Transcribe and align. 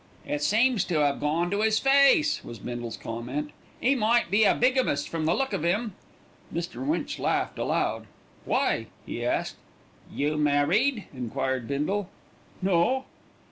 "It 0.25 0.41
seems 0.41 0.83
to 0.85 1.03
'ave 1.03 1.19
gone 1.19 1.51
to 1.51 1.61
'is 1.61 1.77
face," 1.77 2.43
was 2.43 2.57
Bindle's 2.57 2.97
comment. 2.97 3.51
"'E 3.83 3.93
might 3.93 4.31
be 4.31 4.45
a 4.45 4.55
bigamist 4.55 5.07
from 5.07 5.25
the 5.25 5.35
look 5.35 5.53
of 5.53 5.63
'im." 5.63 5.93
Mr. 6.51 6.83
Winch 6.83 7.19
laughed 7.19 7.59
aloud. 7.59 8.07
"Why?" 8.43 8.87
he 9.05 9.23
asked. 9.23 9.57
"You 10.11 10.37
married?" 10.37 11.03
enquired 11.13 11.67
Bindle. 11.67 12.09
"No." 12.63 13.05